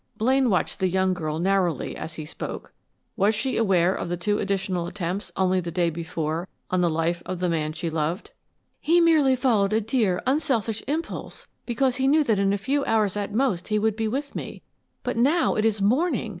Blaine 0.17 0.49
watched 0.49 0.79
the 0.79 0.87
young 0.87 1.13
girl 1.13 1.37
narrowly 1.37 1.95
as 1.95 2.15
he 2.15 2.25
spoke. 2.25 2.73
Was 3.15 3.35
she 3.35 3.55
aware 3.55 3.93
of 3.93 4.09
the 4.09 4.17
two 4.17 4.39
additional 4.39 4.87
attempts 4.87 5.31
only 5.37 5.59
the 5.59 5.69
day 5.69 5.91
before 5.91 6.47
on 6.71 6.81
the 6.81 6.89
life 6.89 7.21
of 7.23 7.39
the 7.39 7.47
man 7.47 7.71
she 7.73 7.87
loved? 7.87 8.31
"He 8.79 8.99
merely 8.99 9.35
followed 9.35 9.73
a 9.73 9.79
dear, 9.81 10.19
unselfish 10.25 10.81
impulse 10.87 11.45
because 11.67 11.97
he 11.97 12.07
knew 12.07 12.23
that 12.23 12.39
in 12.39 12.51
a 12.51 12.57
few 12.57 12.83
hours 12.85 13.15
at 13.15 13.31
most 13.31 13.67
he 13.67 13.77
would 13.77 13.95
be 13.95 14.07
with 14.07 14.35
me; 14.35 14.63
but 15.03 15.17
now 15.17 15.53
it 15.53 15.65
is 15.65 15.83
morning! 15.83 16.29